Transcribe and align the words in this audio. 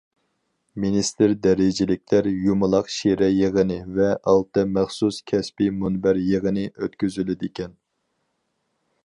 مىنىستىر 0.83 1.33
دەرىجىلىكلەر 1.43 2.29
يۇمىلاق 2.45 2.89
شىرە 2.93 3.29
يىغىنى 3.33 3.77
ۋە 3.99 4.09
ئالتە 4.33 4.65
مەخسۇس 4.79 5.21
كەسپىي 5.33 5.71
مۇنبەر 5.85 6.23
يىغىنى 6.31 6.67
ئۆتكۈزۈلىدىكەن. 6.73 7.79